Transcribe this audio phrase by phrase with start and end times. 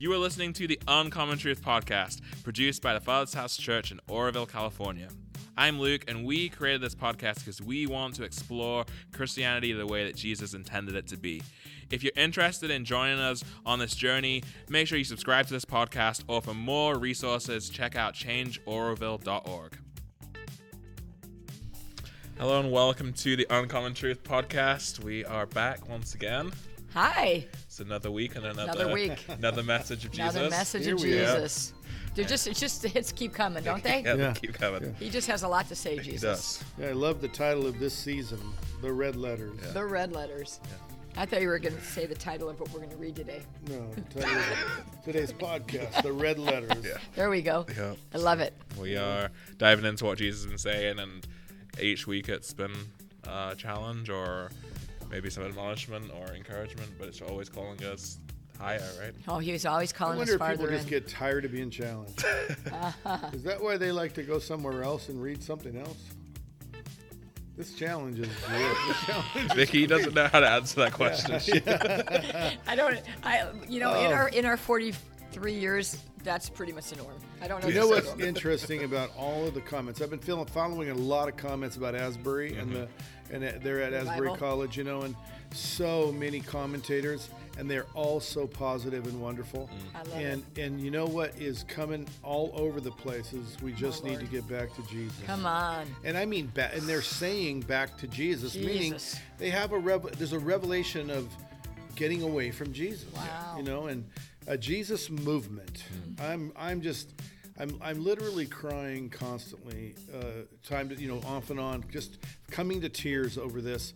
[0.00, 3.98] You are listening to the Uncommon Truth podcast, produced by the Father's House Church in
[4.06, 5.08] Oroville, California.
[5.56, 10.04] I'm Luke, and we created this podcast because we want to explore Christianity the way
[10.04, 11.42] that Jesus intended it to be.
[11.90, 15.64] If you're interested in joining us on this journey, make sure you subscribe to this
[15.64, 19.78] podcast, or for more resources, check out changeoroville.org.
[22.38, 25.02] Hello, and welcome to the Uncommon Truth podcast.
[25.02, 26.52] We are back once again.
[26.94, 27.46] Hi.
[27.78, 29.24] It's another week and another, Another week.
[29.28, 30.34] another message of Jesus.
[30.34, 31.10] Another message Here of we.
[31.10, 31.74] Jesus.
[32.16, 34.02] They're just it's just the hits keep coming, don't they?
[34.02, 34.82] Yeah, they keep coming.
[34.82, 34.90] Yeah.
[34.98, 36.58] He just has a lot to say, He Jesus.
[36.58, 36.64] does.
[36.76, 38.40] Yeah, I love the title of this season,
[38.82, 39.60] The Red Letters.
[39.74, 40.58] The red letters.
[41.16, 43.14] I thought you were going to say the title of what we're going to read
[43.14, 43.42] today.
[43.68, 46.84] No, title of today's podcast, The Red Letters.
[46.84, 46.98] Yeah.
[47.14, 47.64] There we go.
[47.76, 47.94] Yeah.
[48.12, 48.54] I love it.
[48.76, 51.24] We are diving into what Jesus has been saying, and
[51.80, 52.74] each week it's been
[53.22, 54.50] a challenge or
[55.10, 58.18] maybe some admonishment or encouragement, but it's always calling us
[58.58, 59.14] higher, right?
[59.26, 60.90] Oh, he was always I calling us wonder if people just in.
[60.90, 62.18] get tired of being challenged.
[63.32, 65.98] Is that why they like to go somewhere else and read something else?
[67.56, 68.76] This challenge is weird.
[68.86, 71.40] This challenge is Vicki doesn't know how to answer that question.
[71.40, 71.60] She-
[72.66, 73.00] I don't.
[73.24, 74.14] I you know in Oh.
[74.14, 77.16] our in our 43 years, that's pretty much the norm.
[77.42, 77.68] I don't know.
[77.68, 80.00] You know what's interesting about all of the comments?
[80.00, 82.80] I've been feeling, following a lot of comments about Asbury and mm-hmm.
[82.82, 82.88] the
[83.32, 84.36] and they're at Asbury.
[84.36, 85.14] College, you know, and
[85.52, 89.68] so many commentators, and they're all so positive and wonderful.
[89.68, 89.94] Mm.
[89.94, 93.56] I love and and you know what is coming all over the places.
[93.62, 95.18] we just need to get back to Jesus.
[95.26, 95.86] Come on.
[96.04, 98.94] And I mean, ba- and they're saying back to Jesus, meaning
[99.38, 101.28] they have a rev- there's a revelation of
[101.94, 103.12] getting away from Jesus.
[103.14, 103.54] Wow.
[103.56, 104.04] You know, and
[104.46, 105.84] a Jesus movement.
[106.16, 106.24] Mm.
[106.24, 107.12] I'm I'm just
[107.58, 109.94] I'm I'm literally crying constantly.
[110.14, 112.18] Uh, time to you know off and on, just
[112.50, 113.94] coming to tears over this.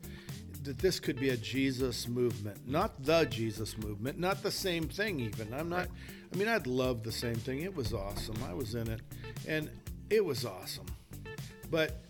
[0.64, 5.18] That this could be a Jesus movement, not the Jesus movement, not the same thing.
[5.20, 5.88] Even I'm not.
[6.32, 7.62] I mean, I'd love the same thing.
[7.62, 8.36] It was awesome.
[8.48, 9.00] I was in it,
[9.46, 9.68] and
[10.08, 10.86] it was awesome
[11.72, 12.02] but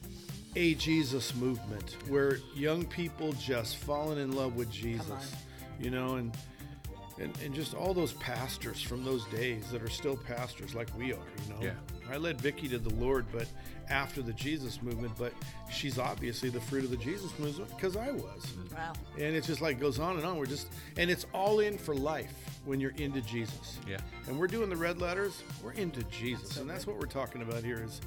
[0.57, 5.35] a Jesus movement where young people just falling in love with Jesus,
[5.81, 6.37] you know, and,
[7.22, 11.12] and and just all those pastors from those days that are still pastors like we
[11.12, 11.60] are, you know.
[11.60, 11.72] Yeah.
[12.10, 13.47] I led Vicki to the Lord, but
[13.88, 15.32] after the Jesus movement, but
[15.71, 18.53] she's obviously the fruit of the Jesus movement because I was.
[18.75, 18.93] Wow.
[19.16, 20.37] And it's just like goes on and on.
[20.37, 20.66] We're just
[20.97, 22.34] and it's all in for life
[22.65, 23.78] when you're into Jesus.
[23.88, 23.99] Yeah.
[24.27, 25.43] And we're doing the red letters.
[25.62, 28.00] We're into Jesus, and that's what we're talking about here is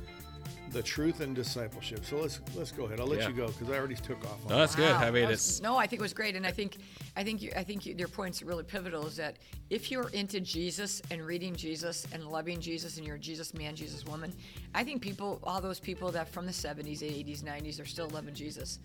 [0.75, 2.03] the truth and discipleship.
[2.03, 2.99] So let's let's go ahead.
[2.99, 3.29] I'll let Yeah.
[3.29, 4.43] you go because I already took off.
[4.43, 4.91] On No, that's good.
[4.91, 4.99] Wow.
[4.99, 6.75] I mean, That it's no, I think it was great, and I think,
[7.15, 9.07] I think, you, I think you, your point's really pivotal.
[9.07, 9.37] Is that
[9.69, 13.73] if you're into Jesus and reading Jesus and loving Jesus, and you're a Jesus man,
[13.73, 14.33] Jesus woman,
[14.73, 18.35] I think people, all those people that from the '70s, '80s, '90s, are still loving
[18.35, 18.79] Jesus.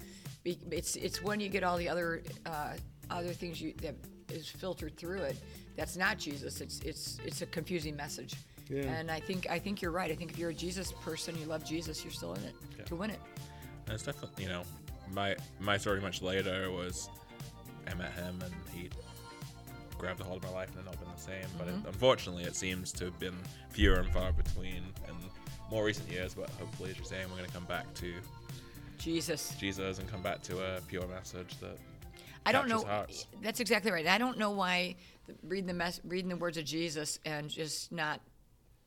[0.44, 2.74] It's it's when you get all the other uh,
[3.10, 3.96] other things you that
[4.32, 5.36] is filtered through it.
[5.76, 6.60] That's not Jesus.
[6.60, 8.34] It's it's it's a confusing message.
[8.70, 8.82] Yeah.
[8.82, 10.10] And I think I think you're right.
[10.10, 12.54] I think if you're a Jesus person, you love Jesus, you're still in it
[12.86, 13.19] to win it.
[13.86, 14.62] And it's definitely, you know,
[15.12, 17.10] my my story much later was
[17.91, 18.88] I met him and he
[19.98, 21.44] grabbed a hold of my life and not been the same.
[21.58, 21.81] But Mm-hmm.
[21.86, 23.36] it, unfortunately, it seems to have been
[23.70, 24.76] fewer and far between
[25.08, 25.14] in
[25.70, 26.34] more recent years.
[26.34, 28.14] But hopefully, as you're saying, we're going to come back to
[28.98, 29.54] Jesus.
[29.58, 31.76] Jesus and come back to a pure message that
[32.47, 32.82] I don't know.
[32.82, 33.26] hearts.
[33.42, 34.06] That's exactly right.
[34.06, 34.97] I don't know why
[35.42, 38.20] reading the mess, reading the words of Jesus and just not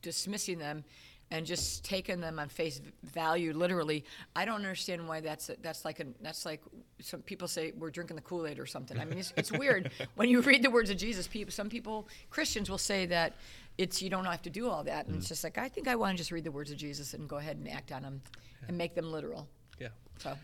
[0.04, 0.84] dismissing them
[1.32, 4.06] and just taking them on face value literally.
[4.36, 6.62] I don't understand why that's that's like a that's like
[7.00, 9.00] some people say we're drinking the Kool Aid or something.
[9.00, 11.28] I mean, it's, it's weird when you read the words of Jesus.
[11.28, 13.34] People, some people, Christians, will say that
[13.80, 15.20] it's you don't have to do all that, and Mm.
[15.20, 17.28] it's just like I think I want to just read the words of Jesus and
[17.28, 18.22] go ahead and act on them
[18.68, 19.48] and make them literal.
[19.80, 19.88] yeah,
[20.20, 20.38] So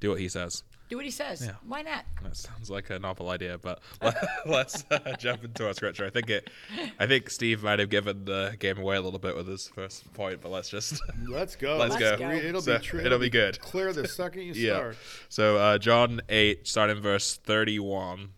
[0.00, 0.62] do what he says.
[0.88, 1.44] do what he says.
[1.44, 1.52] Yeah.
[1.66, 2.04] Why not?
[2.22, 3.80] That sounds like a novel idea, but
[4.46, 6.04] let's uh, jump into our scripture.
[6.06, 6.50] I think it,
[6.98, 10.12] I think Steve might have given the game away a little bit with his first
[10.14, 11.76] point, but let's just Let's go.
[11.76, 12.16] Let's go.
[12.18, 13.00] Re- It'll So, be true.
[13.00, 13.60] it'll be good.
[13.60, 14.74] Clear the second you yeah.
[14.76, 14.96] start.
[15.28, 18.30] So uh, John eight, starting verse thirty-one,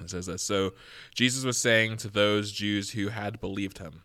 [0.00, 0.42] it says this.
[0.42, 0.74] So
[1.14, 4.02] Jesus was saying to those Jews who had believed him,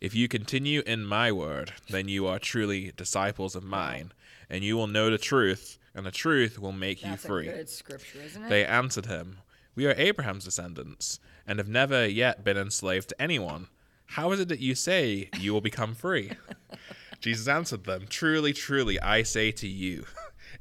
[0.00, 4.12] "If you continue in my word, then you are truly disciples of mine,
[4.48, 7.56] and you will know the truth, and the truth will make you That's free." a
[7.56, 8.48] good scripture, isn't it?
[8.48, 9.38] They answered him,
[9.74, 13.68] We are Abraham's descendants, and have never yet been enslaved to anyone.
[14.10, 16.32] How is it that you say you will become free?
[17.20, 20.04] Jesus answered them, Truly, truly, I say to you,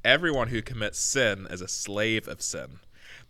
[0.04, 2.80] everyone who commits sin is a slave of sin.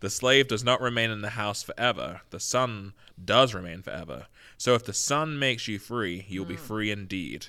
[0.00, 2.92] The slave does not remain in the house forever, the son
[3.22, 4.26] does remain forever.
[4.58, 6.62] So if the son makes you free, you will be hmm.
[6.62, 7.46] free indeed.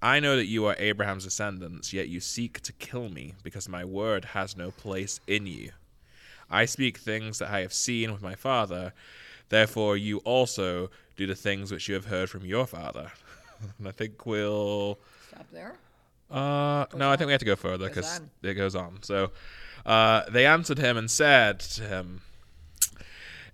[0.00, 3.84] I know that you are Abraham's descendants, yet you seek to kill me, because my
[3.84, 5.72] word has no place in you.
[6.50, 8.92] I speak things that I have seen with my father.
[9.48, 13.10] Therefore, you also do the things which you have heard from your father.
[13.78, 14.98] and I think we'll.
[15.30, 15.74] Stop there.
[16.30, 18.98] Uh, no, I think we have to go further because it goes on.
[19.02, 19.30] So,
[19.84, 22.20] uh, they answered him and said to him,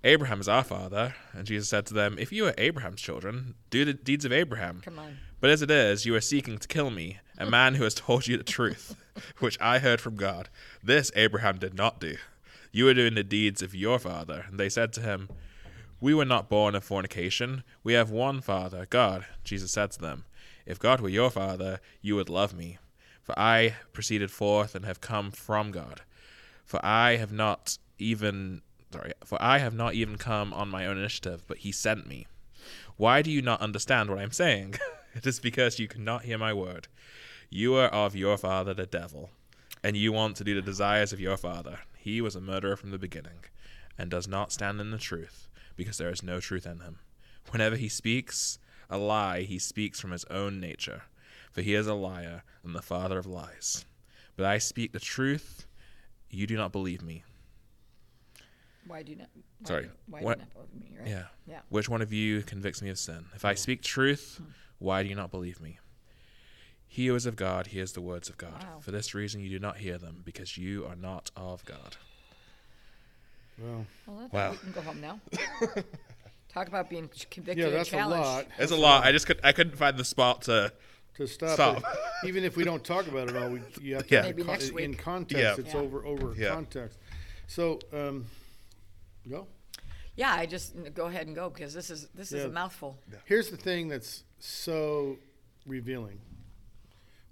[0.03, 1.15] Abraham is our father.
[1.33, 4.83] And Jesus said to them, If you are Abraham's children, do the deeds of Abraham.
[4.85, 5.17] Come on.
[5.45, 8.27] But as it is, you are seeking to kill me, a man who has told
[8.27, 8.97] you the truth,
[9.41, 10.49] which I heard from God.
[10.83, 12.17] This Abraham did not do.
[12.73, 14.47] You are doing the deeds of your father.
[14.49, 15.29] And they said to him,
[16.01, 17.63] We were not born of fornication.
[17.83, 19.27] We have one father, God.
[19.45, 20.25] Jesus said to them,
[20.65, 22.79] If God were your father, you would love me.
[23.23, 26.01] For I proceeded forth and have come from God.
[26.65, 30.97] For I have not even sorry, for I have not even come on my own
[30.97, 32.29] initiative, but he sent me.
[32.97, 34.77] Why do you not understand what I'm saying?
[35.17, 36.89] it is because you cannot hear my word.
[37.51, 39.31] You are of your father the devil,
[39.83, 41.81] and you want to do the desires of your father.
[41.97, 43.45] He was a murderer from the beginning,
[43.97, 46.99] and does not stand in the truth, because there is no truth in him.
[47.51, 48.59] Whenever he speaks
[48.91, 51.03] a lie, he speaks from his own nature,
[51.53, 53.85] for he is a liar and the father of lies.
[54.37, 55.67] But I speak the truth,
[56.29, 57.23] you do not believe me.
[58.87, 59.29] Why do you not?
[59.61, 60.99] Why Sorry, Do, why what- do you not believe me?
[60.99, 61.09] Right?
[61.09, 61.25] Yeah.
[61.47, 61.61] Yeah.
[61.69, 63.27] Which one of you convicts me of sin?
[63.35, 64.51] If I speak truth, hmm.
[64.79, 65.79] Why do you not believe me?
[66.87, 68.63] He who is of God hears the words of God.
[68.63, 68.79] Wow.
[68.81, 71.97] For this reason you do not hear them, because you are not of God.
[73.59, 74.51] Well, Well, that's Wow.
[74.53, 75.21] We can go home now.
[76.53, 79.05] Talk about being convicted yeah, and that's a lot It's a lot.
[79.05, 80.73] I just could I couldn't find the spot to
[81.17, 81.55] to stop.
[81.55, 81.79] Stop.
[81.79, 81.85] it.
[82.29, 84.23] Even if we don't talk about it all, we, you have to Yeah.
[84.23, 85.41] have Maybe con- next in context.
[85.43, 85.55] Yeah.
[85.59, 85.81] It's Yeah.
[85.81, 86.49] over over Yeah.
[86.51, 86.99] context.
[87.47, 88.27] So, um,
[89.29, 89.47] go.
[90.17, 92.49] Yeah, I just go ahead and go because this is this is Yeah.
[92.49, 92.99] a mouthful.
[93.25, 95.19] Here's the thing that's so
[95.67, 96.21] revealing.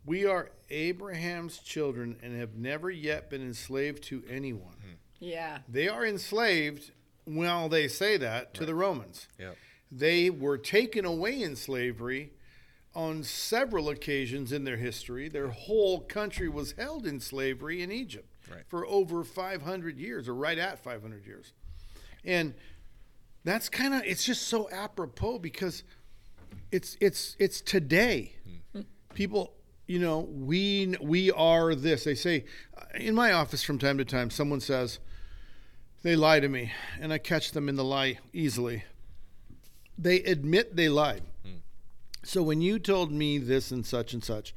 [0.05, 4.75] We are Abraham's children and have never yet been enslaved to anyone.
[4.75, 4.95] Hmm.
[5.21, 5.59] Yeah.
[5.69, 6.91] They are enslaved,
[7.25, 9.29] well, they say that, to the Romans.
[9.39, 9.57] Yep.
[9.93, 12.33] They were taken away in slavery
[12.97, 15.29] on several occasions in their history.
[15.29, 18.65] Their whole country was held in slavery in Egypt Right.
[18.67, 21.53] for over 500 years, or right at 500 years.
[22.25, 22.55] And
[23.45, 25.85] that's kind of it's just so apropos because
[26.71, 28.35] it's it's it's today.
[28.73, 28.83] Hmm.
[29.15, 29.55] People,
[29.87, 32.05] you know, we we are this.
[32.05, 32.45] They say
[32.77, 34.99] uh, in my office from time to time someone says
[36.03, 38.85] they lie to me and I catch them in the lie easily.
[39.99, 41.23] They admit they lied.
[41.45, 41.59] Hmm.
[42.23, 44.55] So when you told me this and such and such,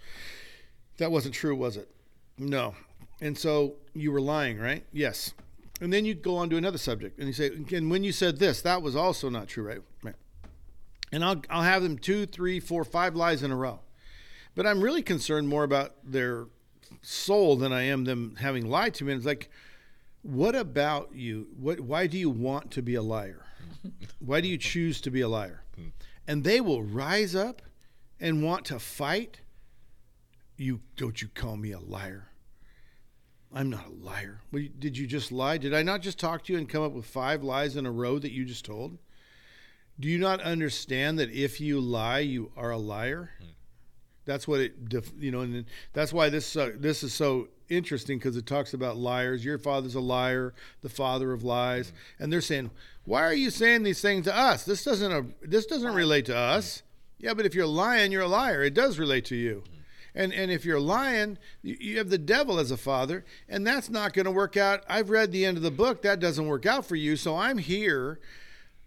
[0.97, 1.89] that wasn't true, was it?
[2.37, 2.75] No.
[3.21, 4.85] And so you were lying, right?
[4.91, 5.33] Yes.
[5.81, 8.39] And then you go on to another subject and you say, and when you said
[8.39, 9.81] this, that was also not true, right?
[10.03, 10.15] Right.
[11.11, 13.81] And I'll, I'll have them two, three, four, five lies in a row.
[14.55, 16.47] But I'm really concerned more about their
[17.01, 19.11] soul than I am them having lied to me.
[19.11, 19.49] And it's like,
[20.21, 21.47] what about you?
[21.59, 23.45] What, why do you want to be a liar?
[24.19, 25.63] Why do you choose to be a liar?
[26.27, 27.61] And they will rise up
[28.19, 29.41] and want to fight.
[30.57, 32.29] You don't you call me a liar?
[33.55, 34.41] I'm not a liar.
[34.51, 35.57] You- did you just lie?
[35.57, 37.91] Did I not just talk to you and come up with five lies in a
[37.91, 38.97] row that you just told?
[39.97, 43.31] Do you not understand that if you lie, you are a liar?
[44.25, 48.17] That's what it, def- you know, and that's why this uh, this is so interesting
[48.17, 49.45] because it talks about liars.
[49.45, 52.71] Your father's a liar, the father of lies, and they're saying,
[53.05, 54.65] "Why are you saying these things to us?
[54.65, 56.81] This doesn't uh, this doesn't relate to us."
[57.19, 58.63] Yeah, but if you're lying, you're a liar.
[58.63, 59.63] It does relate to you.
[60.15, 63.89] And and if you're lying, you, you have the devil as a father, and that's
[63.89, 64.83] not going to work out.
[64.87, 66.01] I've read the end of the book.
[66.01, 67.17] That doesn't work out for you.
[67.17, 68.19] So I'm here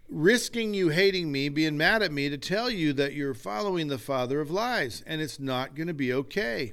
[0.08, 3.98] risking you hating me, being mad at me to tell you that you're following the
[3.98, 6.72] father of lies and it's not going to be okay.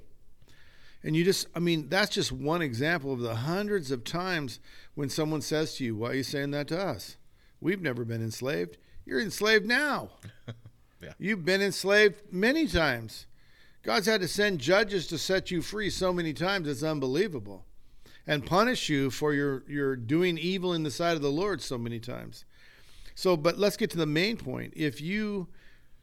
[1.03, 4.59] And you just, I mean, that's just one example of the hundreds of times
[4.95, 7.17] when someone says to you, Why are you saying that to us?
[7.61, 8.77] We've never been enslaved.
[9.05, 10.09] You're enslaved now.
[11.01, 11.11] Yeah.
[11.19, 13.27] You've been enslaved many times.
[13.85, 17.65] God's had to send judges to set you free so many times, it's unbelievable.
[18.25, 21.77] And punish you for your, your doing evil in the sight of the Lord so
[21.77, 22.45] many times.
[23.13, 24.73] So, but let's get to the main point.
[24.75, 25.49] If you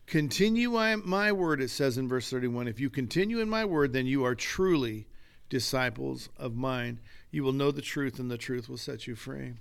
[0.06, 4.06] continue my, word, it says in verse 31, if you continue in my word, then
[4.06, 5.08] you are truly
[5.48, 7.00] disciples of mine.
[7.32, 9.54] You will know the truth, and the truth will set you free.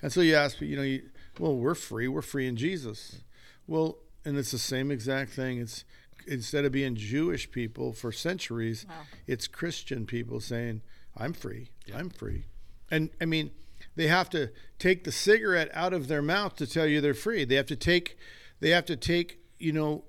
[0.00, 1.02] And so you ask, you know, you,
[1.38, 2.08] well, we're free.
[2.08, 3.20] We're free in Jesus.
[3.66, 5.58] Well, and it's the same exact thing.
[5.58, 5.84] It's
[6.26, 8.94] instead of being Jewish people for centuries, Wow.
[9.26, 10.82] it's Christian people saying,
[11.16, 11.70] I'm free.
[11.94, 12.44] I'm free.
[12.90, 13.50] And I mean,
[13.96, 17.44] they have to take the cigarette out of their mouth to tell you they're free.
[17.44, 18.16] They have to take
[18.60, 20.04] they have to take, you know,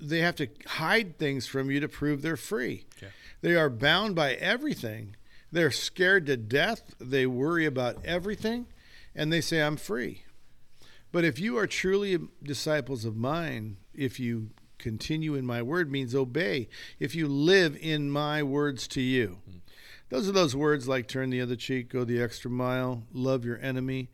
[0.00, 2.86] they have to hide things from you to prove they're free.
[2.98, 3.12] Okay.
[3.40, 5.16] They are bound by everything.
[5.50, 6.94] They're scared to death.
[7.00, 8.66] They worry about everything
[9.14, 10.22] and they say I'm free.
[11.12, 14.50] But if you are truly disciples of mine, if you
[14.84, 16.68] continue in my word means obey.
[17.00, 19.38] If you live in my words to you.
[20.10, 23.58] Those are those words like turn the other cheek, go the extra mile, love your
[23.60, 24.10] enemy,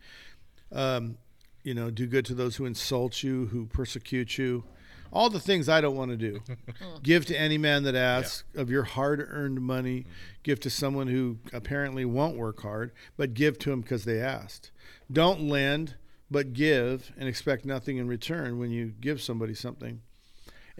[0.71, 1.17] um,
[1.63, 4.63] you know, do good to those who insult you, who persecute you.
[5.11, 6.39] All the things I don't want to do.
[7.03, 10.05] give to any man that asks of your hard earned money.
[10.41, 14.71] Give to someone who apparently won't work hard, but give to them because they asked.
[15.11, 15.95] Don't lend,
[16.31, 20.01] but give and expect nothing in return when you give somebody something.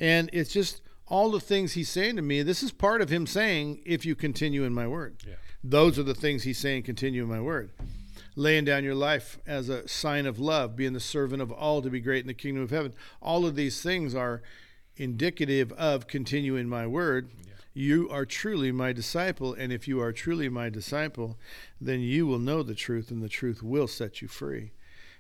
[0.02, 2.42] And it's just all the things he's saying to me.
[2.42, 5.18] This is part of him saying, if you continue in my word.
[5.28, 5.36] Yeah.
[5.64, 7.70] Those are the things he's saying, continue in my word.
[8.36, 11.90] Laying down your life as a sign of love, being the servant of all to
[11.92, 12.96] be great in the kingdom of heaven.
[13.22, 14.42] All of these things are
[14.96, 17.30] indicative of continue in my word.
[17.46, 17.54] Yeah.
[17.74, 19.54] You are truly my disciple.
[19.54, 21.38] And if you are truly my disciple,
[21.80, 24.72] then you will know the truth, and the truth will set you free.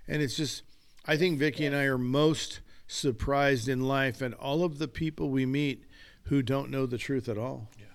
[0.07, 0.63] And it's just,
[1.05, 2.61] I think Vicki and I are most
[2.91, 5.85] surprised in life and all of the people we meet
[6.23, 7.69] who don't know the truth at all.
[7.79, 7.85] Yeah.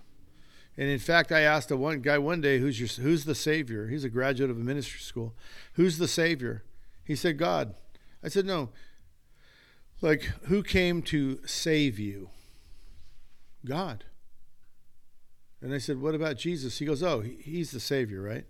[0.79, 3.89] And in fact, I asked a one guy one day, "Who's your Who's the Savior?"
[3.89, 5.37] He's a graduate of a ministry school.
[5.75, 6.65] Who's the Savior?
[7.05, 7.75] He said, "God."
[8.23, 8.71] I said, "No."
[10.01, 12.31] Like, who came to save you?
[13.65, 14.05] God.
[15.61, 18.47] And I said, "What about Jesus?" He goes, "Oh, he's the Savior, right?"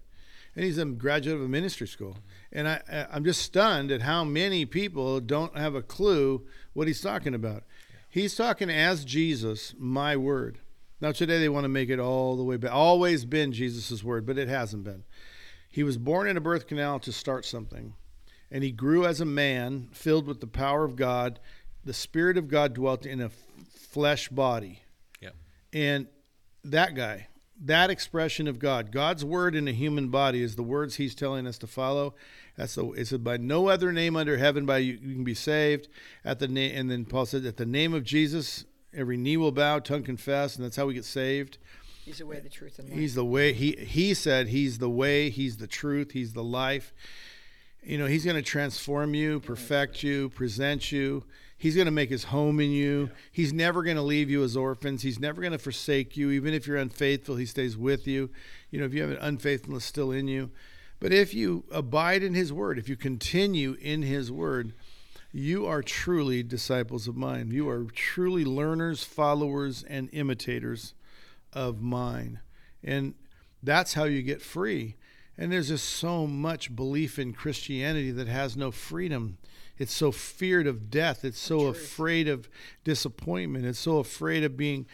[0.57, 2.17] And he's a graduate of a ministry school.
[2.51, 7.03] And I, I'm just stunned at how many people don't have a clue what he's
[7.03, 7.65] talking about.
[8.09, 10.59] He's talking as Jesus, my word.
[10.99, 12.73] Now today they want to make it all the way back.
[12.73, 15.05] Always been Jesus' word, but it hasn't been.
[15.69, 17.93] He was born in a birth canal to start something.
[18.51, 21.39] And he grew as a man filled with the power of God.
[21.85, 23.33] The Spirit of God dwelt in a f-
[23.75, 24.81] flesh body.
[25.21, 25.31] Yeah.
[25.75, 26.07] And
[26.65, 27.29] that guy,
[27.65, 31.47] that expression of God, God's word in a human body is the words he's telling
[31.47, 32.15] us to follow.
[32.57, 35.35] That's the it said by no other name under heaven by you, you can be
[35.35, 35.89] saved.
[36.25, 39.53] At the name and then Paul said at the name of Jesus, every knee will
[39.53, 41.59] bow, tongue confess, and that's how we get saved.
[42.05, 42.99] He's the way, the truth, and life.
[42.99, 46.93] He's the way he he said he's the way, he's the truth, he's the life.
[47.83, 51.25] You know, he's going to transform you, perfect you, present you.
[51.59, 53.11] He's going to make his home in you.
[53.33, 55.03] He's never going to leave you as orphans.
[55.03, 56.31] He's never going to forsake you.
[56.31, 58.31] Even if you're unfaithful, he stays with you.
[58.71, 60.51] You know, if you have an unfaithfulness still in you.
[61.01, 64.75] But if you abide in his word, if you continue in his word,
[65.33, 67.51] you are truly disciples of mine.
[67.51, 70.95] You are truly learners, followers, and imitators
[71.53, 72.41] of mine.
[72.83, 73.15] And
[73.63, 74.97] that's how you get free.
[75.37, 79.37] And there's just so much belief in Christianity that has no freedom.
[79.79, 81.25] It's so feared of death.
[81.25, 82.49] It's so afraid of
[82.85, 83.67] disappointment.
[83.67, 84.87] It's so afraid of being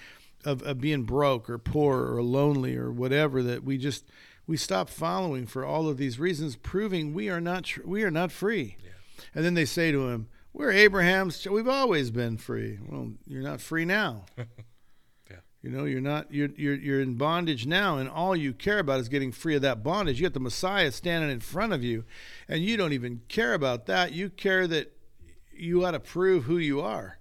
[0.45, 4.05] of, of being broke or poor or lonely or whatever that we just
[4.47, 8.11] we stop following for all of these reasons, proving we are not tr- we are
[8.11, 8.77] not free.
[9.35, 11.41] And then they say to him, "We're Abraham's.
[11.41, 14.25] ch- We've always been free." Well, you're not free now.
[15.63, 18.99] You know, you're not you're you're you're in bondage now, and all you care about
[18.99, 20.21] is getting free of that bondage.
[20.21, 22.05] You got the Messiah standing in front of you,
[22.49, 24.13] and you don't even care about that.
[24.13, 24.93] You care that
[25.53, 27.19] you ought to prove who you are,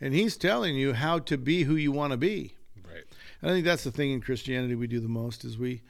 [0.00, 2.56] and He's telling you how to be who you want to be.
[2.82, 3.04] Right.
[3.42, 5.82] And I think that's the thing in Christianity we do the most is we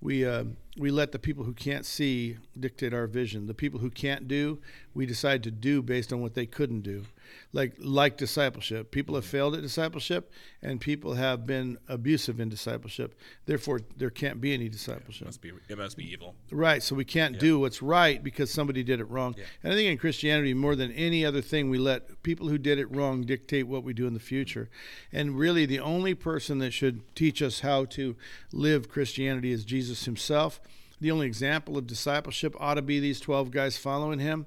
[0.00, 0.44] we uh,
[0.78, 3.46] we let the people who can't see dictate our vision.
[3.46, 4.60] The people who can't do,
[4.94, 7.04] we decide to do based on what they couldn't do.
[7.52, 10.32] Like like discipleship, people have failed at discipleship,
[10.62, 13.14] and people have been abusive in discipleship.
[13.44, 15.26] Therefore, there can't be any discipleship.
[15.26, 16.34] Must be it must be evil.
[16.50, 16.82] Right.
[16.82, 19.34] So we can't do what's right because somebody did it wrong.
[19.36, 19.44] Yeah.
[19.62, 22.78] And I think in Christianity, more than any other thing, we let people who did
[22.78, 24.70] it wrong dictate what we do in the future.
[25.12, 28.16] And really, the only person that should teach us how to
[28.52, 30.60] live Christianity is Jesus himself.
[31.00, 34.46] The only example of discipleship ought to be these 12 guys following him.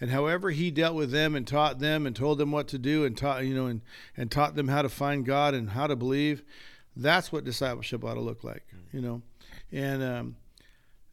[0.00, 3.04] And however he dealt with them and taught them and told them what to do
[3.04, 3.80] and taught, you know, and,
[4.16, 6.42] and taught them how to find God and how to believe,
[6.96, 9.22] that's what discipleship ought to look like, you know.
[9.70, 10.36] And um,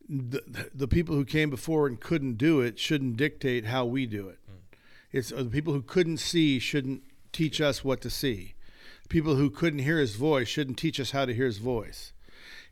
[0.08, 4.28] the, the people who came before and couldn't do it shouldn't dictate how we do
[4.28, 4.40] it.
[5.12, 8.56] It's uh, the people who couldn't see shouldn't teach us what to see.
[9.08, 12.14] People who couldn't hear his voice shouldn't teach us how to hear his voice.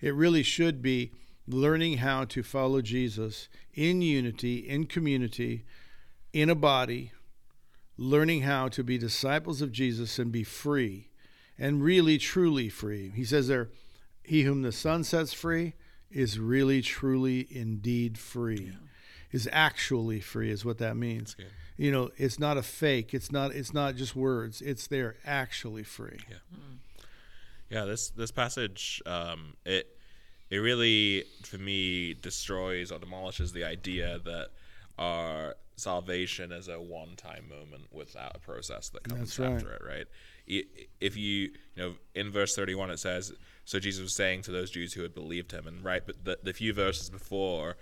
[0.02, 1.12] It really should be
[1.48, 5.66] learning how to follow Jesus in unity, in community,
[6.34, 7.12] in a body,
[7.98, 11.10] learning how to be disciples of Jesus and be free
[11.58, 13.12] and really truly free.
[13.16, 13.70] He says there,
[14.24, 15.74] he whom the Son sets free
[16.12, 18.74] is really truly indeed free.
[19.32, 21.36] Is actually free is what that means.
[21.76, 23.14] You know, it's not a fake.
[23.14, 24.62] It's not it's not just words.
[24.62, 26.20] It's they're actually free.
[26.30, 26.38] Yeah,
[27.70, 29.97] Yeah, this this passage um, it
[30.50, 34.50] it really for me destroys or demolishes the idea that
[34.98, 39.54] our salvation is a one-time moment without a process that comes That's right.
[39.54, 40.08] after it, right?
[41.00, 43.34] If you, you know, in verse 31 it says,
[43.66, 46.40] so Jesus was saying to those Jews who had believed him, and right, but the,
[46.42, 47.76] the few verses before,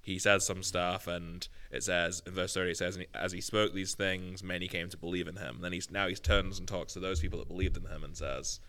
[0.00, 3.72] he says some stuff, and it says in verse 30, it says, as he spoke
[3.72, 5.56] these things, many came to believe in him.
[5.56, 8.02] And then he's now he turns and talks to those people that believed in him
[8.04, 8.60] and says,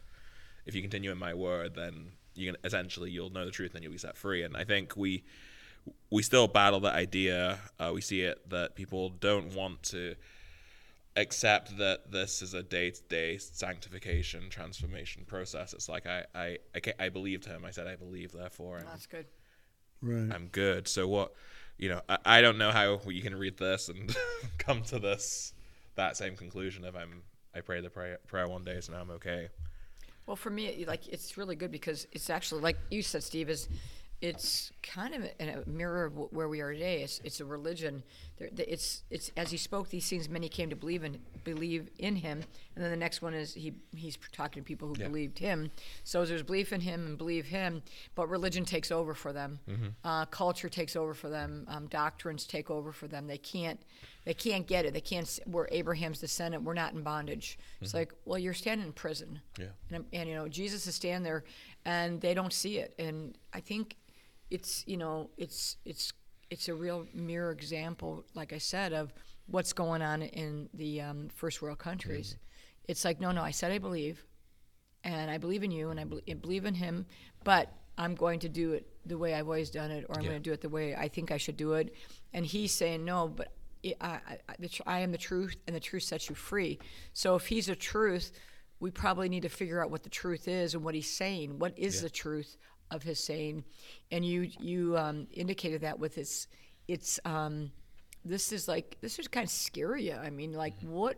[0.65, 3.83] if you continue in my word, then you can essentially you'll know the truth and
[3.83, 4.43] you'll be set free.
[4.43, 5.23] And I think we
[6.09, 7.59] we still battle that idea.
[7.79, 10.15] Uh, we see it that people don't want to
[11.15, 15.73] accept that this is a day-to-day sanctification transformation process.
[15.73, 17.65] It's like I I I, ca- I believed him.
[17.65, 19.25] I said I believe, therefore, and That's good.
[20.01, 20.33] Right.
[20.33, 20.87] I'm good.
[20.87, 21.33] So what?
[21.77, 24.15] You know, I, I don't know how you can read this and
[24.57, 25.53] come to this
[25.95, 26.85] that same conclusion.
[26.85, 29.49] If I'm I pray the prayer, prayer one day, so now I'm okay.
[30.29, 33.49] Well, for me, like it's really good because it's actually like you said, Steve.
[33.49, 33.67] Is
[34.21, 37.01] it's kind of a, a mirror of wh- where we are today.
[37.03, 38.03] It's it's a religion.
[38.37, 41.89] There, the- it's it's as he spoke these things, many came to believe in believe
[41.99, 42.43] in him.
[42.75, 45.07] And then the next one is he he's talking to people who Yeah.
[45.07, 45.71] believed him.
[46.03, 47.81] So there's belief in him and believe him,
[48.15, 49.59] but religion takes over for them.
[50.03, 51.65] Uh, culture takes over for them.
[51.69, 53.27] Um, doctrines take over for them.
[53.27, 53.79] They can't
[54.25, 54.93] they can't get it.
[54.93, 55.39] They can't.
[55.47, 56.63] We're Abraham's descendant.
[56.63, 57.57] We're not in bondage.
[57.81, 59.39] It's like, well, you're standing in prison.
[59.57, 59.67] Yeah.
[59.91, 61.45] And, and you know, Jesus is standing there,
[61.85, 62.93] and they don't see it.
[62.99, 63.95] And I think
[64.49, 66.11] it's you know, it's it's
[66.49, 69.13] it's a real mirror example, like I said, of
[69.47, 72.37] what's going on in the um, first world countries.
[72.87, 74.25] It's like, no, no, I said I believe,
[75.03, 77.05] and I believe in you, and I I believe in him,
[77.43, 80.29] but I'm going to do it the way I've always done it, or I'm Yeah.
[80.31, 81.93] going to do it the way I think I should do it.
[82.33, 83.51] And he's saying, no, but
[84.01, 86.79] I, I, tr- I am the truth, and the truth sets you free.
[87.13, 88.31] So if he's a truth,
[88.79, 91.59] we probably need to figure out what the truth is and what he's saying.
[91.59, 92.57] What is the truth
[92.91, 93.63] of his saying?
[94.11, 96.47] And you you um, indicated that with its
[96.87, 97.71] it's um,
[98.25, 100.13] this is like this is kind of scary.
[100.13, 101.17] I mean, like what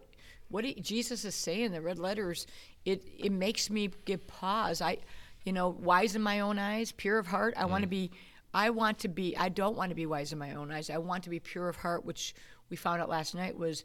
[0.50, 2.46] what he, Jesus is saying, the red letters,
[2.86, 4.82] it it makes me give pause.
[4.82, 4.98] I,
[5.44, 7.54] you know, wise in my own eyes, pure of heart.
[7.58, 8.12] I want to be.
[8.54, 9.36] I want to be.
[9.38, 10.90] I don't want to be wise in my own eyes.
[10.90, 12.36] I want to be pure of heart, which
[12.70, 13.84] we found out last night was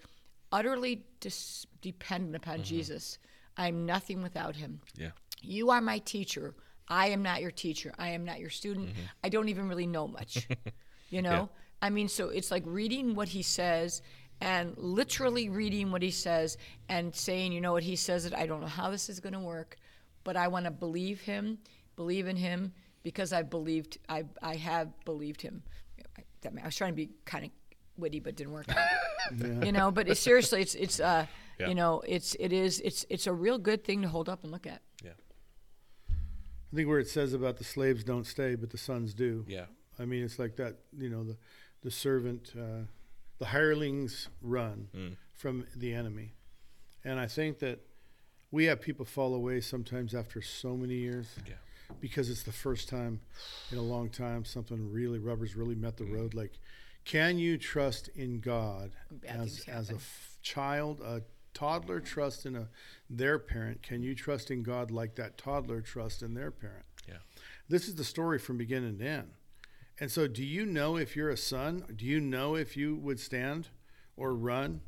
[0.52, 3.18] utterly dis- dependent upon Jesus.
[3.56, 4.80] I'm nothing without him.
[4.96, 5.10] Yeah.
[5.40, 6.54] You are my teacher.
[6.88, 7.92] I am not your teacher.
[7.98, 8.90] I am not your student.
[9.24, 10.46] I don't even really know much.
[11.10, 11.48] you know?
[11.82, 14.02] I mean, so it's like reading what he says
[14.40, 16.56] and literally reading what he says
[16.88, 19.32] and saying, you know what he says that I don't know how this is going
[19.32, 19.76] to work,
[20.24, 21.58] but I want to believe him,
[21.96, 22.72] believe in him
[23.02, 25.62] because I believed I I have believed him.
[26.18, 27.50] I, that- I was trying to be kind of
[27.96, 28.76] witty but didn't work out.
[29.64, 31.26] You know, but it, seriously it's it's uh
[31.58, 31.68] Yeah.
[31.68, 34.52] you know, it's it is it's it's a real good thing to hold up and
[34.52, 34.82] look at.
[36.70, 36.74] Yeah.
[36.74, 39.44] I think where it says about the slaves don't stay, but the sons do.
[39.48, 39.66] Yeah.
[39.98, 40.76] I mean, it's like that.
[40.96, 41.36] You know, the
[41.82, 42.84] the servant, uh,
[43.38, 45.16] the hirelings run Mm.
[45.34, 46.34] from the enemy,
[47.04, 47.80] and I think that
[48.50, 51.54] we have people fall away sometimes after so many years Yeah.
[52.00, 53.20] because it's the first time
[53.70, 56.14] in a long time something really rubbers really met the Mm.
[56.14, 56.34] road.
[56.34, 56.58] Like,
[57.04, 59.98] can you trust in God Bad as as a
[60.42, 61.22] child, a
[61.56, 62.68] toddler trust in a
[63.08, 63.82] their parent?
[63.82, 66.84] Can you trust in God like that toddler trust in their parent?
[67.08, 67.18] Yeah.
[67.68, 69.30] This is the story from beginning to end.
[69.98, 71.84] And so, do you know if you're a son?
[71.96, 73.68] Do you know if you would stand
[74.16, 74.82] or run?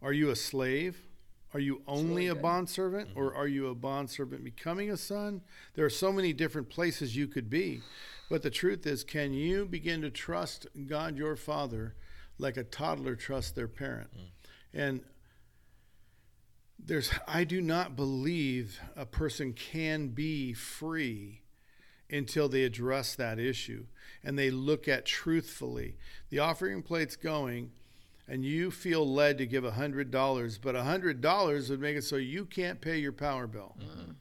[0.00, 1.08] Are you a slave?
[1.54, 3.40] Are you only a bondservant or mm-hmm.
[3.40, 5.42] are you a bondservant becoming a son?
[5.74, 7.82] There are so many different places you could be.
[8.30, 11.94] But the truth is, can you begin to trust God your Father
[12.38, 14.10] like a toddler trusts their parent?
[14.16, 14.30] Mm.
[14.72, 15.00] And
[16.84, 21.42] there's I do not believe a person can be free
[22.10, 23.86] until they address that issue
[24.22, 25.96] and they look at truthfully.
[26.30, 27.70] The offering plate's going
[28.28, 32.80] and you feel led to give $100, but $100 would make it so you can't
[32.80, 33.76] pay your power bill.
[33.80, 34.12] Mm-hmm.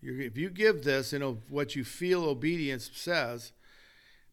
[0.00, 3.52] You're, if you give this, you know, what you feel obedience says,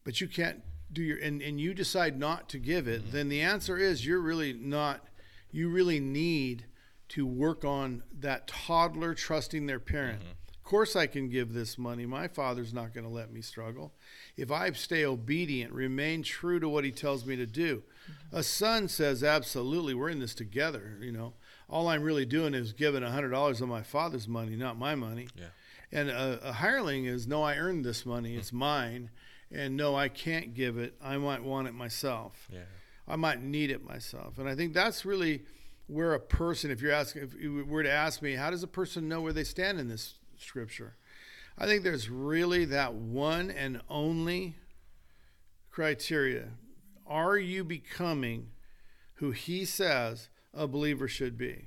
[0.04, 3.12] but you can't do your, and, and you decide not to give it, mm-hmm.
[3.12, 5.06] then the answer is you're really not,
[5.52, 6.65] you really need
[7.10, 10.22] to work on that toddler trusting their parent.
[10.22, 10.32] Mm-hmm.
[10.56, 12.06] Of course, I can give this money.
[12.06, 13.93] My father's not going to let me struggle.
[14.38, 17.78] If I stay obedient, remain true to what he tells me to do.
[17.78, 18.38] Mm-hmm.
[18.38, 20.98] A son says, Absolutely, we're in this together.
[21.02, 21.34] You know,
[21.67, 25.28] all I'm really doing is giving $100 of my father's money, not my money.
[25.36, 25.45] Yeah.
[25.91, 28.32] And a, a hireling is, No, I earned this money.
[28.32, 28.39] Mm-hmm.
[28.39, 29.10] It's mine.
[29.52, 30.93] And no, I can't give it.
[31.02, 32.48] I might want it myself.
[32.54, 32.60] Yeah.
[33.08, 34.38] I might need it myself.
[34.38, 35.41] And I think that's really
[35.89, 38.67] where a person, if you're asking, if you were to ask me, how does a
[38.67, 40.95] person know where they stand in this scripture?
[41.58, 44.56] I think there's really that one and only
[45.71, 46.49] criteria.
[47.08, 48.52] Are you becoming
[49.15, 51.65] who he says a believer should be?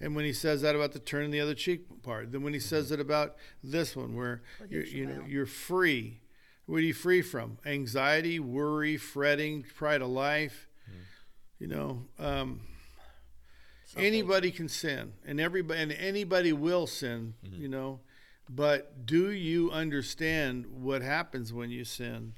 [0.00, 2.60] And when he says that about the turning the other cheek part, then when he
[2.60, 6.22] says it about this one, where you're, you know you're free,
[6.64, 7.58] what are you free from?
[7.66, 10.66] Anxiety, worry, fretting, pride of life.
[11.58, 12.62] You know, um,
[13.96, 17.34] anybody can sin, and everybody and anybody will sin.
[17.42, 18.00] You know,
[18.48, 22.34] but do you understand what happens when you sin?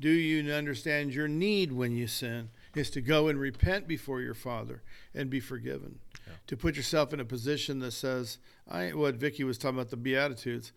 [0.00, 2.50] Do you understand your need when you sin?
[2.74, 4.82] Is to go and repent before your Father
[5.14, 6.00] and be forgiven.
[6.26, 6.32] Yeah.
[6.48, 8.38] To put yourself in a position that says,
[8.68, 10.72] "I." What Vicki was talking about the Beatitudes.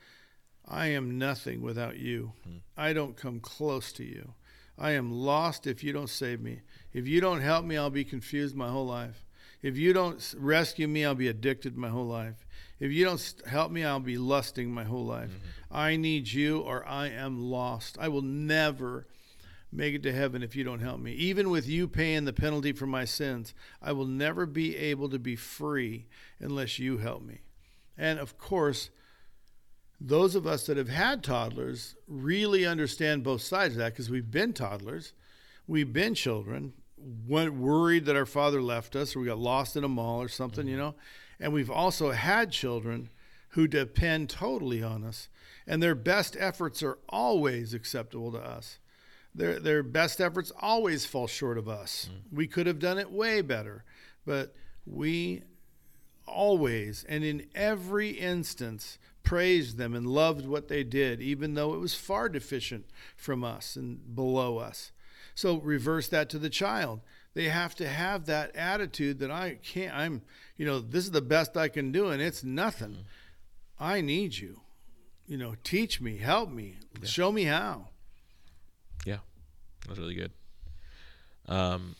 [0.69, 2.33] I am nothing without you.
[2.43, 2.57] Hmm.
[2.75, 4.33] I don't come close to you.
[4.77, 6.61] I am lost if you don't save me.
[6.93, 9.25] If you don't help me, I'll be confused my whole life.
[9.67, 12.47] If you don't rescue me, I'll be addicted my whole life.
[12.79, 15.29] If you don't help me, I'll be lusting my whole life.
[15.29, 15.75] Mm-hmm.
[15.77, 17.97] I need you or I am lost.
[17.99, 19.07] I will never
[19.69, 21.11] make it to heaven if you don't help me.
[21.15, 25.19] Even with you paying the penalty for my sins, I will never be able to
[25.19, 26.07] be free
[26.39, 27.41] unless you help me.
[27.97, 28.89] And of course,
[29.99, 34.31] those of us that have had toddlers really understand both sides of that because we've
[34.31, 35.11] been toddlers,
[35.67, 39.83] we've been children, went worried that our father left us or we got lost in
[39.83, 40.71] a mall or something, mm-hmm.
[40.71, 40.95] you know.
[41.39, 43.09] And we've also had children
[43.49, 45.29] who depend totally on us,
[45.65, 48.79] and their best efforts are always acceptable to us.
[49.33, 52.09] Their, their best efforts always fall short of us.
[52.11, 52.37] Mm.
[52.37, 53.83] We could have done it way better,
[54.25, 54.55] but
[54.85, 55.43] we
[56.27, 61.79] always and in every instance praised them and loved what they did, even though it
[61.79, 64.91] was far deficient from us and below us.
[65.37, 67.01] So reverse that to the child.
[67.35, 70.23] They have to have that attitude that I can't, I'm,
[70.57, 72.89] you know, this is the best I can do and it's nothing.
[72.89, 73.83] Mm-hmm.
[73.83, 74.61] I need you.
[75.27, 77.07] You know, teach me, help me, yeah.
[77.07, 77.89] show me how.
[79.05, 79.19] Yeah,
[79.87, 80.31] that's really good.
[81.45, 81.95] Um,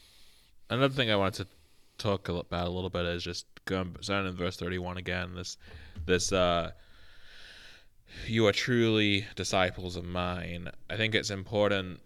[0.72, 1.48] another thing I wanted to
[2.00, 5.36] talk about a little bit is just going starting in verse 31 again.
[5.36, 5.58] This,
[6.08, 6.72] this, uh,
[8.26, 10.72] you are truly disciples of mine.
[10.90, 12.00] I think it's important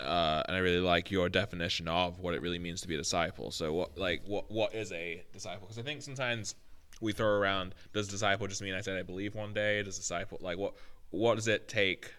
[0.00, 2.98] uh, and I really like your definition of what it really means to be a
[2.98, 3.50] disciple.
[3.50, 5.66] So, what like what what is a disciple?
[5.66, 6.54] Because I think sometimes
[7.00, 9.82] we throw around does disciple just mean I said I believe one day?
[9.82, 10.74] Does disciple like what
[11.10, 12.12] what does it take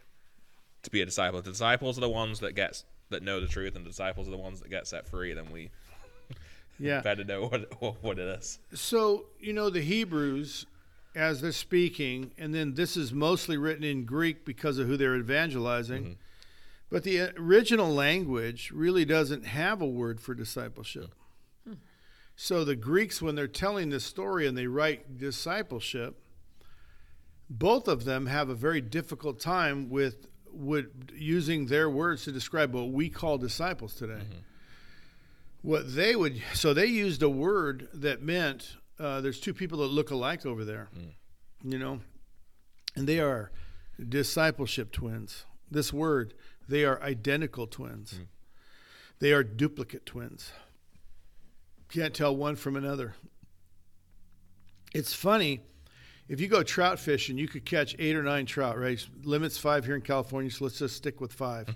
[0.84, 1.42] to be a disciple?
[1.42, 4.32] The disciples are the ones that get that know the truth, and the disciples are
[4.32, 5.34] the ones that get set free.
[5.34, 5.70] Then we
[6.80, 8.60] yeah better know what what it is.
[8.74, 10.66] So you know the Hebrews
[11.16, 15.18] as they're speaking, and then this is mostly written in Greek because of who they're
[15.18, 16.04] evangelizing.
[16.04, 16.14] Mm-hmm
[16.92, 21.16] but the original language really doesn't have a word for discipleship.
[21.66, 21.76] Hmm.
[22.36, 26.22] So the Greeks, when they're telling this story and they write discipleship,
[27.50, 32.74] both of them have a very difficult time with, with using their words to describe
[32.74, 34.14] what we call disciples today.
[34.14, 34.40] Mm-hmm.
[35.62, 39.88] What they would, so they used a word that meant uh, there's two people that
[39.88, 41.12] look alike over there, mm.
[41.64, 42.02] you know,
[42.96, 43.52] and they are
[44.10, 45.46] discipleship twins.
[45.70, 46.34] This word
[46.72, 48.14] they are identical twins.
[48.14, 48.26] Mm.
[49.20, 50.54] They are duplicate twins.
[51.90, 53.14] Can't tell one from another.
[54.94, 55.60] It's funny.
[56.30, 59.06] If you go trout fishing, you could catch eight or nine trout, right?
[59.24, 61.68] Limits five here in California, so let's just stick with five.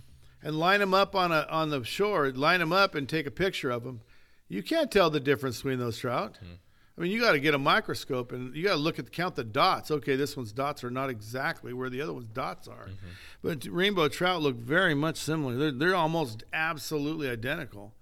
[0.42, 3.32] and line them up on a on the shore, line them up and take a
[3.32, 4.02] picture of them.
[4.48, 6.38] You can't tell the difference between those trout.
[6.44, 6.58] Mm.
[6.96, 9.34] I mean, you got to get a microscope and you got to look at count
[9.34, 9.90] the dots.
[9.90, 13.08] Okay, this one's dots are not exactly where the other one's dots are, mm-hmm.
[13.42, 15.56] but rainbow trout look very much similar.
[15.56, 17.94] They're they're almost absolutely identical,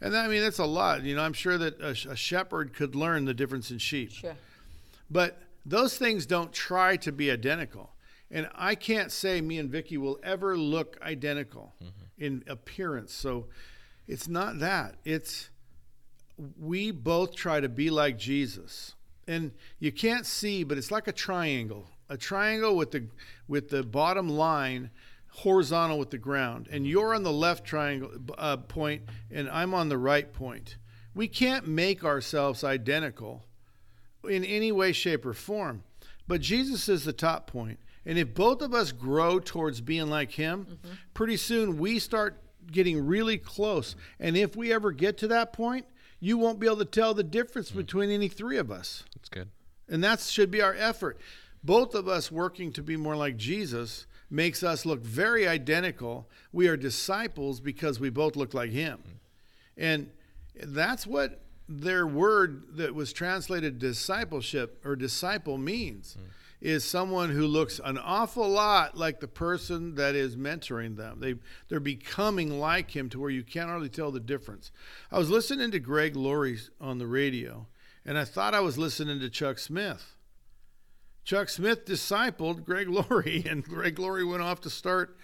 [0.00, 1.02] and that, I mean that's a lot.
[1.02, 4.12] You know, I'm sure that a, a shepherd could learn the difference in sheep.
[4.12, 4.36] Sure.
[5.10, 7.90] But those things don't try to be identical,
[8.30, 12.24] and I can't say me and Vicki will ever look identical mm-hmm.
[12.24, 13.12] in appearance.
[13.12, 13.48] So
[14.06, 14.94] it's not that.
[15.04, 15.50] It's
[16.58, 18.94] we both try to be like Jesus.
[19.26, 21.86] And you can't see, but it's like a triangle.
[22.08, 23.06] A triangle with the
[23.46, 24.90] with the bottom line
[25.28, 26.68] horizontal with the ground.
[26.70, 30.78] And you're on the left triangle uh, point and I'm on the right point.
[31.14, 33.44] We can't make ourselves identical
[34.28, 35.82] in any way shape or form.
[36.26, 37.78] But Jesus is the top point.
[38.04, 40.94] And if both of us grow towards being like him, mm-hmm.
[41.12, 43.96] pretty soon we start getting really close.
[44.18, 45.86] And if we ever get to that point,
[46.20, 47.76] you won't be able to tell the difference mm.
[47.76, 49.04] between any three of us.
[49.14, 49.48] That's good.
[49.88, 51.18] And that should be our effort.
[51.62, 56.28] Both of us working to be more like Jesus makes us look very identical.
[56.52, 58.98] We are disciples because we both look like him.
[58.98, 59.12] Mm.
[59.76, 60.10] And
[60.62, 66.16] that's what their word that was translated discipleship or disciple means.
[66.18, 66.24] Mm.
[66.60, 71.20] Is someone who looks an awful lot like the person that is mentoring them.
[71.20, 71.36] They
[71.68, 74.72] they're becoming like him to where you can't hardly tell the difference.
[75.10, 77.66] I was listening to Greg Laurie on the radio,
[78.04, 80.16] and I thought I was listening to Chuck Smith.
[81.24, 85.16] Chuck Smith discipled Greg Laurie, and Greg Laurie went off to start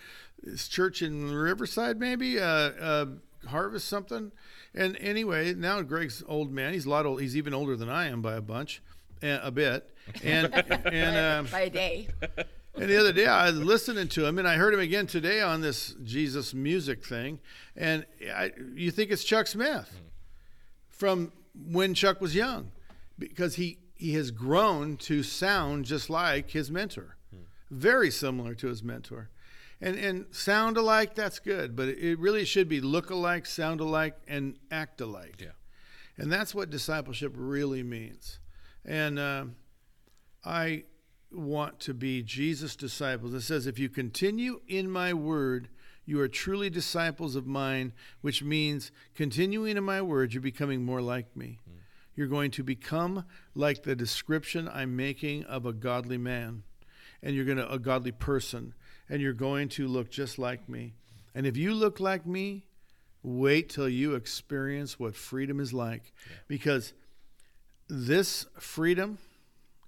[0.44, 3.06] his church in Riverside, maybe uh, uh,
[3.46, 4.32] Harvest something.
[4.74, 6.72] And anyway, now Greg's old man.
[6.72, 7.20] He's a lot old.
[7.20, 8.82] He's even older than I am by a bunch,
[9.22, 9.90] a bit.
[10.22, 12.08] And and um, by a day.
[12.74, 15.40] and the other day I was listening to him, and I heard him again today
[15.40, 17.40] on this Jesus music thing.
[17.76, 20.00] And I, you think it's Chuck Smith
[20.90, 21.32] from
[21.70, 22.72] when Chuck was young,
[23.18, 27.16] because he he has grown to sound just like his mentor,
[27.70, 29.30] very similar to his mentor.
[29.80, 34.16] And, and sound alike, that's good, but it really should be look alike, sound alike,
[34.26, 35.34] and act alike.
[35.40, 35.48] Yeah.
[36.16, 38.38] And that's what discipleship really means.
[38.84, 39.44] And uh,
[40.44, 40.84] I
[41.32, 43.34] want to be Jesus' disciples.
[43.34, 45.68] It says, If you continue in my word,
[46.06, 51.00] you are truly disciples of mine, which means continuing in my word, you're becoming more
[51.00, 51.60] like me.
[51.68, 51.76] Mm.
[52.14, 56.62] You're going to become like the description I'm making of a godly man,
[57.22, 58.74] and you're going to, a godly person,
[59.08, 60.94] and you're going to look just like me.
[61.34, 62.66] And if you look like me,
[63.22, 66.36] wait till you experience what freedom is like, yeah.
[66.46, 66.92] because
[67.88, 69.18] this freedom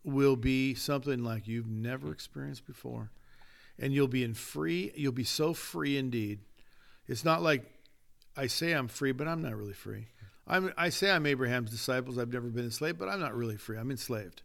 [0.04, 3.10] will be something like you've never experienced before.
[3.78, 6.40] And you'll be in free, you'll be so free indeed.
[7.08, 7.64] It's not like
[8.36, 10.06] I say I'm free, but I'm not really free.
[10.46, 12.18] I'm, I say I'm Abraham's disciples.
[12.18, 13.76] I've never been enslaved, but I'm not really free.
[13.76, 14.42] I'm enslaved.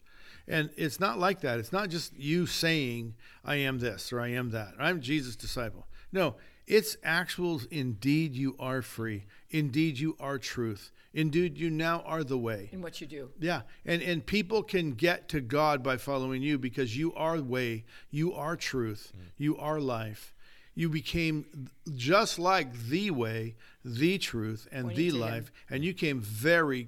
[0.48, 1.60] And it's not like that.
[1.60, 4.74] It's not just you saying, I am this or I am that.
[4.78, 5.86] Or, I'm Jesus' disciple.
[6.12, 6.36] No,
[6.68, 9.26] it's actual, indeed, you are free.
[9.50, 10.92] Indeed, you are truth.
[11.14, 12.70] Indeed, you now are the way.
[12.72, 13.32] In what you do.
[13.40, 13.62] Yeah.
[13.86, 18.34] And, and people can get to God by following you because you are way, you
[18.34, 19.26] are truth, mm.
[19.38, 20.34] you are life.
[20.74, 25.48] You became just like the way, the truth, and Pointing the life.
[25.48, 25.54] Him.
[25.70, 26.88] And you came very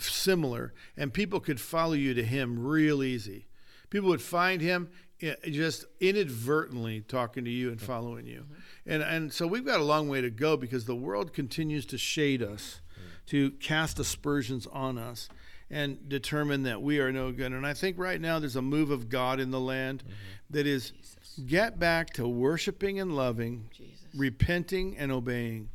[0.00, 3.46] similar, and people could follow you to him real easy.
[3.90, 4.90] People would find him
[5.22, 8.40] eh, just inadvertently talking to you and following you.
[8.40, 8.90] Mm-hmm.
[8.90, 11.98] And and so we've got a long way to go because the world continues to
[11.98, 12.80] shade us.
[13.28, 15.28] To cast aspersions on us
[15.70, 17.52] and determine that we are no good.
[17.52, 20.12] And I think right now there's a move of God in the land mm-hmm.
[20.50, 21.40] that is Jesus.
[21.46, 24.06] get back to worshiping and loving, Jesus.
[24.14, 25.68] repenting and obeying.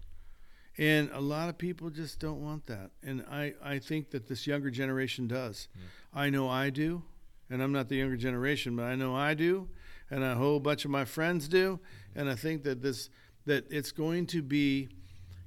[0.77, 2.89] And a lot of people just don't want that.
[3.03, 5.67] And I, I think that this younger generation does.
[5.77, 6.19] Mm.
[6.19, 7.03] I know I do.
[7.51, 9.67] And I'm not the younger generation, but I know I do.
[10.09, 11.79] And a whole bunch of my friends do.
[12.15, 13.09] And I think that this
[13.45, 14.87] that it's going to be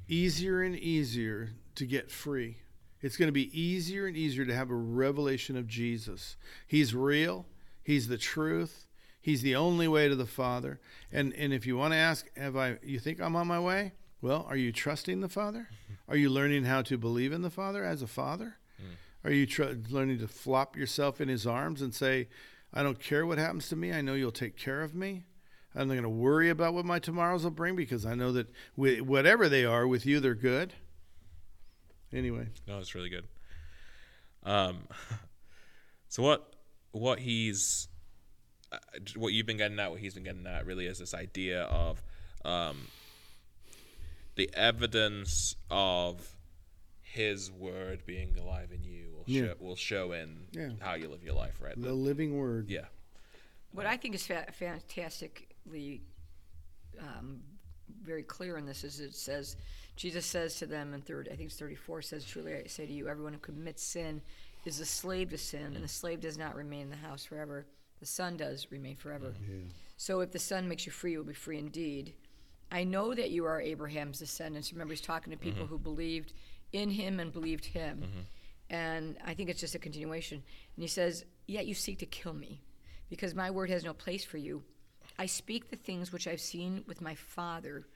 [0.06, 2.58] easier and easier to get free.
[3.00, 6.36] It's going to be easier and easier to have a revelation of Jesus.
[6.66, 7.46] He's real.
[7.82, 8.86] He's the truth.
[9.20, 10.80] He's the only way to the Father.
[11.12, 13.92] And and if you want to ask, have I you think I'm on my way?
[14.20, 15.68] Well, are you trusting the Father?
[16.08, 18.58] Are you learning how to believe in the Father as a father?
[18.80, 19.28] Mm.
[19.28, 22.28] Are you tr- learning to flop yourself in His arms and say,
[22.72, 23.92] I don't care what happens to me.
[23.92, 25.24] I know you'll take care of me.
[25.74, 28.48] I'm not going to worry about what my tomorrows will bring because I know that
[28.76, 30.72] whatever they are with you, they're good.
[32.12, 33.24] Anyway, no, it's really good.
[34.44, 34.88] Um,
[36.08, 36.54] so what
[36.92, 37.88] what he's
[38.72, 38.78] uh,
[39.16, 42.02] what you've been getting at, what he's been getting at, really is this idea of
[42.44, 42.88] um,
[44.36, 46.34] the evidence of
[47.02, 49.42] his word being alive in you will yeah.
[49.42, 50.68] show will show in yeah.
[50.80, 51.74] how you live your life, right?
[51.74, 52.68] The, the living word.
[52.68, 52.86] Yeah.
[53.72, 56.02] What I think is fa- fantastically
[57.00, 57.40] um,
[58.02, 59.56] very clear in this is it says
[59.96, 62.92] Jesus says to them in third I think it's 34 says truly I say to
[62.92, 64.20] you everyone who commits sin
[64.64, 67.66] is a slave to sin and the slave does not remain in the house forever
[68.00, 69.32] the son does remain forever.
[69.48, 69.56] Yeah.
[69.96, 72.14] So if the son makes you free you will be free indeed.
[72.70, 74.72] I know that you are Abraham's descendants.
[74.72, 75.72] Remember, he's talking to people mm-hmm.
[75.72, 76.32] who believed
[76.72, 77.98] in him and believed him.
[77.98, 78.74] Mm-hmm.
[78.74, 80.42] And I think it's just a continuation.
[80.74, 82.60] And he says, Yet you seek to kill me,
[83.08, 84.64] because my word has no place for you.
[85.18, 87.86] I speak the things which I've seen with my father.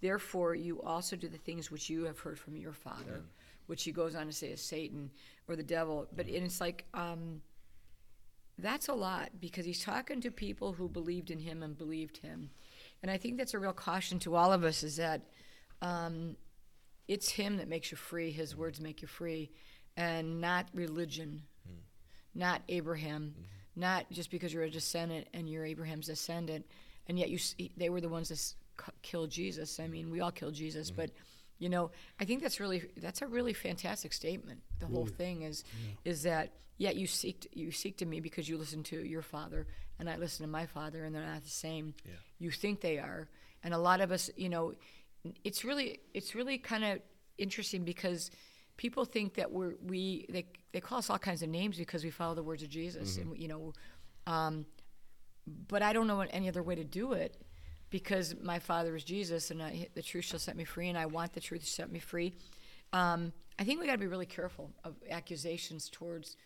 [0.00, 3.44] Therefore, you also do the things which you have heard from your father, yeah.
[3.66, 5.10] which he goes on to say is Satan
[5.48, 6.06] or the devil.
[6.14, 6.44] But mm-hmm.
[6.44, 7.40] it's like, um,
[8.58, 12.50] that's a lot because he's talking to people who believed in him and believed him.
[13.02, 15.22] And I think that's a real caution to all of us is that
[15.82, 16.36] um,
[17.08, 18.30] it's Him that makes you free.
[18.30, 19.50] His words make you free,
[19.96, 21.76] and not religion, mm.
[22.34, 23.80] not Abraham, mm-hmm.
[23.80, 26.66] not just because you're a descendant and you're Abraham's descendant,
[27.06, 27.38] and yet you
[27.76, 28.54] they were the ones that
[29.02, 29.80] killed Jesus.
[29.80, 31.02] I mean, we all kill Jesus, mm-hmm.
[31.02, 31.10] but
[31.58, 34.60] You know, I think that's really that's a really fantastic statement.
[34.78, 35.64] The whole thing is
[36.04, 39.66] is that yeah, you seek you seek to me because you listen to your father
[39.98, 41.94] and I listen to my father and they're not the same.
[42.04, 42.12] Yeah.
[42.38, 43.28] You think they are.
[43.64, 44.74] And a lot of us, you know,
[45.44, 47.00] it's really it's really kind of
[47.38, 48.30] interesting because
[48.76, 52.10] people think that we're we they they call us all kinds of names because we
[52.10, 53.72] follow the words of Jesus and you know
[54.26, 54.66] um,
[55.68, 57.40] but I don't know any other way to do it
[57.90, 61.06] because my father is Jesus and I, the truth shall set me free and I
[61.06, 62.34] want the truth to set me free.
[62.92, 66.36] Um, I think we got to be really careful of accusations towards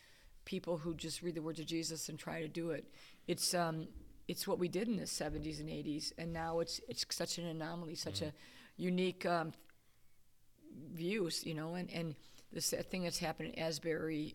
[0.44, 2.85] people who just read the words of Jesus and try to do it.
[3.26, 3.88] It's um,
[4.29, 7.46] it's what we did in the 70s and 80s, and now it's it's such an
[7.46, 8.33] anomaly, such a
[8.76, 9.53] unique um,
[10.92, 12.14] views, you know, and, and
[12.53, 14.35] this thing that's happened in Asbury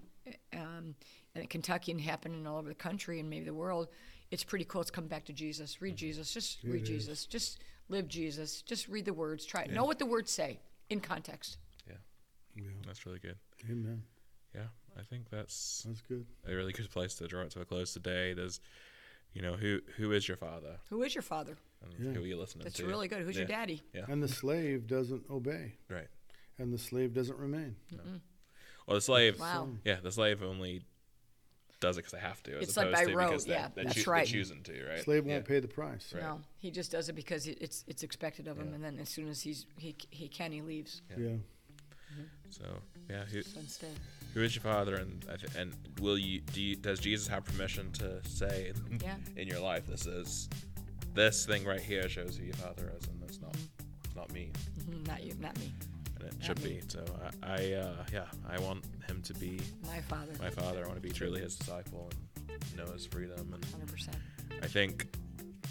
[0.53, 0.95] um,
[1.33, 3.87] and in Kentucky and happening all over the country and maybe the world,
[4.31, 4.81] it's pretty cool.
[4.81, 5.81] It's come back to Jesus.
[5.81, 5.97] Read mm-hmm.
[5.97, 6.33] Jesus.
[6.33, 6.88] Just read is.
[6.88, 7.25] Jesus.
[7.25, 7.59] Just
[7.89, 8.61] live Jesus.
[8.61, 9.45] Just read the words.
[9.45, 9.71] Try it.
[9.71, 10.59] Know what the words say
[10.89, 11.57] in context.
[11.88, 11.95] Yeah,
[12.55, 12.63] Yeah.
[12.85, 13.38] that's really good.
[13.69, 14.03] Amen.
[14.53, 16.25] Yeah, I think that's That's good.
[16.47, 18.33] a really good place to draw it to a close today.
[18.33, 18.59] There's,
[19.33, 21.57] you know, who who is your father Who is your father?
[21.83, 22.11] and Yeah.
[22.13, 22.83] who are you listening That's to?
[22.83, 23.21] That's really good.
[23.23, 23.83] Who's your daddy?
[23.93, 26.07] Yeah, And the slave doesn't obey, right.
[26.57, 27.75] and the slave doesn't remain.
[28.88, 29.39] Well, the slave.
[29.39, 29.69] Wow.
[29.83, 30.83] Yeah, the slave only
[31.86, 33.67] does it because they have to, as It's like by to rote, because they're, yeah,
[33.76, 34.26] they're, that's choo- right.
[34.26, 35.04] they're choosing to, right?
[35.04, 36.12] Slave won't pay the price.
[36.13, 36.24] Right.
[36.24, 38.76] No, he just does it because it's it's expected of him, Yeah.
[38.76, 41.02] and then as soon as he's he he can, he leaves.
[41.12, 41.26] Yeah.
[41.28, 41.36] Yeah.
[42.50, 42.63] So
[43.10, 43.41] yeah, who,
[44.34, 45.26] who is your father, and
[45.58, 46.62] and will you do?
[46.62, 49.15] You, does Jesus have permission to say in, Yeah.
[49.36, 50.50] in your life this is
[51.13, 53.56] this thing right here shows who your father is, and it's not
[54.06, 54.52] it's not me,
[54.89, 55.94] Mhm, not you, not me, and
[56.25, 56.75] it Not should me.
[56.75, 56.81] be.
[56.88, 57.03] So
[57.43, 60.83] I, I uh, yeah, I want him to be my father, my father.
[60.83, 62.09] I want to be truly his disciple
[62.49, 64.17] and know his freedom and hundred percent.
[64.61, 65.07] I think,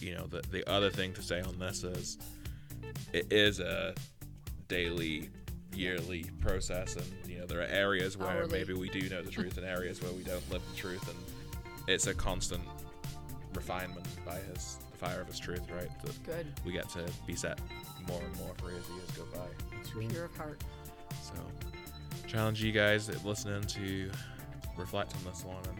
[0.00, 2.18] you know, the the other thing to say on this is,
[3.12, 3.94] it is a
[4.68, 5.30] daily,
[5.74, 8.50] yearly process, and you know there are areas where Hourly.
[8.52, 11.18] maybe we do know the truth, and areas where we don't live the truth, and
[11.88, 12.62] it's a constant
[13.54, 15.88] refinement by his the fire of his truth, right?
[16.04, 17.58] That Good, we get to be set
[18.08, 19.46] more and more free as the years go by.
[19.84, 20.08] That's right.
[20.10, 20.60] pure of heart.
[21.22, 21.34] So,
[22.26, 24.10] challenge you guys that listening to
[24.76, 25.78] reflect on this one and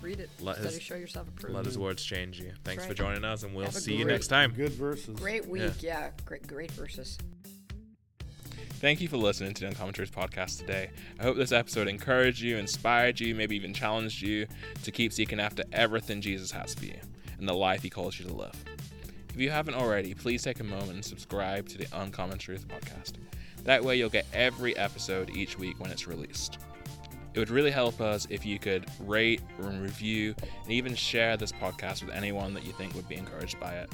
[0.00, 0.30] Read it.
[0.40, 1.54] Let Study, his- show yourself approved.
[1.54, 2.52] let his words change you.
[2.64, 4.52] Thanks for joining us, and we'll Have a see you next time.
[4.52, 5.16] Good verses.
[5.16, 6.10] Great week, yeah.
[6.24, 7.18] Great, great verses.
[8.80, 10.90] Thank you for listening to the Uncommon Truth podcast today.
[11.20, 14.48] I hope this episode encouraged you, inspired you, maybe even challenged you
[14.82, 16.98] to keep seeking after everything Jesus has for you
[17.38, 18.64] and the life he calls you to live.
[19.34, 23.12] If you haven't already, please take a moment and subscribe to the Uncommon Truth podcast.
[23.64, 26.58] That way, you'll get every episode each week when it's released.
[27.32, 31.50] It would really help us if you could rate and review and even share this
[31.50, 33.90] podcast with anyone that you think would be encouraged by it.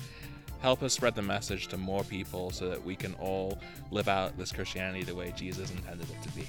[0.60, 3.60] Help us spread the message to more people so that we can all
[3.92, 6.48] live out this Christianity the way Jesus intended it to be.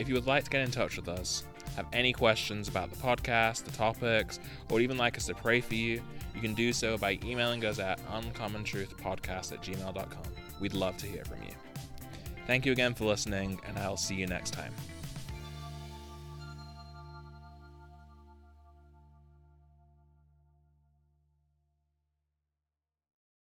[0.00, 1.44] If you would like to get in touch with us,
[1.76, 5.74] have any questions about the podcast, the topics, or even like us to pray for
[5.74, 6.02] you,
[6.34, 10.22] you can do so by emailing us at uncommontruthpodcast at gmail.com.
[10.58, 11.52] We'd love to hear from you.
[12.46, 14.72] Thank you again for listening, and I'll see you next time.